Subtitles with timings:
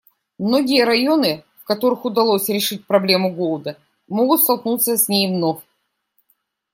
[0.39, 3.77] Многие районы, в которых удалось решить проблему голода,
[4.07, 5.61] могут столкнуться с ней вновь.